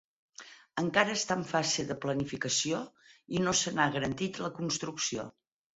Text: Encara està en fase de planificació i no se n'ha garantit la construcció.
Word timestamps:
Encara 0.83 1.13
està 1.17 1.37
en 1.41 1.45
fase 1.51 1.85
de 1.91 1.99
planificació 2.07 2.81
i 3.37 3.45
no 3.47 3.57
se 3.63 3.77
n'ha 3.79 3.91
garantit 3.99 4.45
la 4.47 4.55
construcció. 4.61 5.33